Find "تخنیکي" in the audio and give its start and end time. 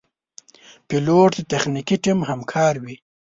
1.51-1.97